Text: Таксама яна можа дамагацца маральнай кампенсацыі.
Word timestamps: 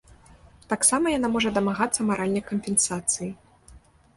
Таксама 0.71 1.11
яна 1.17 1.29
можа 1.35 1.49
дамагацца 1.57 2.07
маральнай 2.09 2.43
кампенсацыі. 2.49 3.29